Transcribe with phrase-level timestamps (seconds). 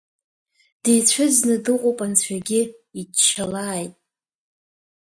[0.83, 2.61] Дицәыӡны дыҟоуп анцәагьы,
[2.99, 3.93] иччалааит…